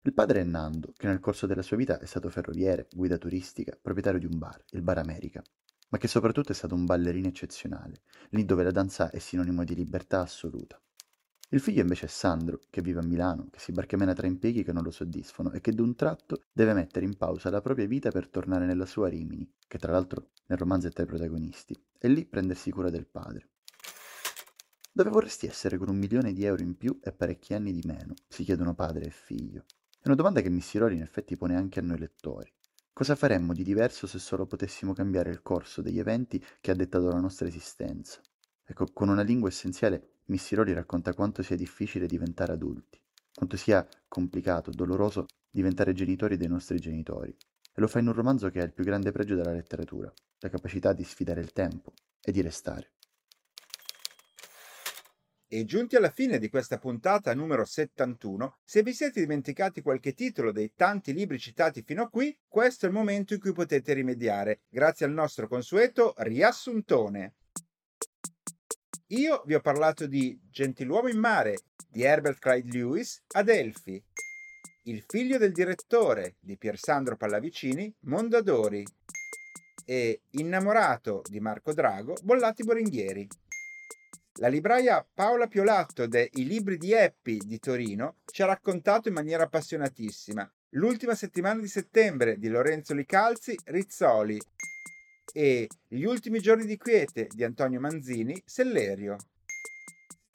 [0.02, 3.76] Il padre è Nando, che nel corso della sua vita è stato ferroviere, guida turistica,
[3.78, 5.42] proprietario di un bar, il Bar America,
[5.88, 9.74] ma che soprattutto è stato un ballerino eccezionale, lì dove la danza è sinonimo di
[9.74, 10.80] libertà assoluta.
[11.50, 14.72] Il figlio invece è Sandro, che vive a Milano, che si barcamena tra impieghi che
[14.72, 18.28] non lo soddisfano e che d'un tratto deve mettere in pausa la propria vita per
[18.28, 22.26] tornare nella sua Rimini, che tra l'altro nel romanzo è tra i protagonisti, e lì
[22.26, 23.48] prendersi cura del padre.
[24.92, 28.12] Dove vorresti essere con un milione di euro in più e parecchi anni di meno?
[28.26, 29.64] si chiedono padre e figlio.
[30.00, 32.52] È una domanda che Missiroli in effetti pone anche a noi lettori.
[32.98, 37.06] Cosa faremmo di diverso se solo potessimo cambiare il corso degli eventi che ha dettato
[37.06, 38.20] la nostra esistenza?
[38.64, 43.00] Ecco, con una lingua essenziale, Missiroli racconta quanto sia difficile diventare adulti,
[43.32, 47.30] quanto sia complicato, doloroso diventare genitori dei nostri genitori.
[47.30, 50.48] E lo fa in un romanzo che ha il più grande pregio della letteratura, la
[50.48, 52.94] capacità di sfidare il tempo e di restare.
[55.50, 60.52] E giunti alla fine di questa puntata numero 71, se vi siete dimenticati qualche titolo
[60.52, 64.60] dei tanti libri citati fino a qui, questo è il momento in cui potete rimediare,
[64.68, 67.36] grazie al nostro consueto riassuntone.
[69.06, 74.04] Io vi ho parlato di Gentiluomo in mare di Herbert Clyde Lewis Adelphi,
[74.82, 78.84] Il figlio del direttore di Piersandro Pallavicini Mondadori
[79.86, 83.26] e Innamorato di Marco Drago Bollati Boringhieri.
[84.40, 89.14] La libraia Paola Piolatto de I libri di Eppi di Torino ci ha raccontato in
[89.14, 94.40] maniera appassionatissima l'ultima settimana di settembre di Lorenzo Licalzi Rizzoli
[95.32, 99.16] e Gli ultimi giorni di quiete di Antonio Manzini Sellerio.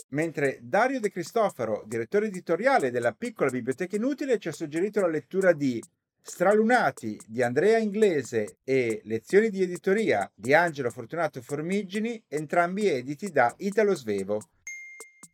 [0.10, 5.54] Mentre Dario De Cristofaro, direttore editoriale della piccola biblioteca inutile, ci ha suggerito la lettura
[5.54, 5.82] di
[6.26, 13.54] Stralunati di Andrea Inglese e Lezioni di editoria di Angelo Fortunato Formigini, entrambi editi da
[13.58, 14.40] Italo Svevo.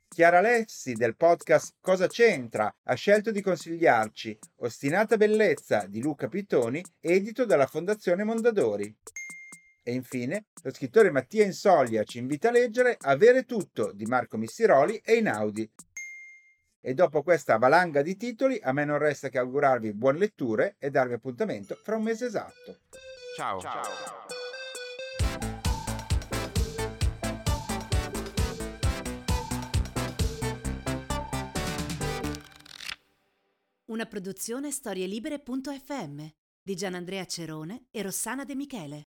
[0.08, 6.84] Chiara Lessi del podcast Cosa c'entra ha scelto di consigliarci Ostinata bellezza di Luca Pittoni,
[7.00, 8.94] edito dalla Fondazione Mondadori.
[9.84, 15.00] E infine, lo scrittore Mattia Insoglia ci invita a leggere Avere tutto di Marco Missiroli
[15.06, 15.72] e Inaudi.
[16.82, 20.90] E dopo questa valanga di titoli, a me non resta che augurarvi buone letture e
[20.90, 22.80] darvi appuntamento fra un mese esatto.
[23.36, 23.60] Ciao.
[23.60, 23.82] Ciao.
[33.86, 36.26] Una produzione storielibere.fm
[36.62, 39.08] di Gianandrea Cerone e Rossana De Michele.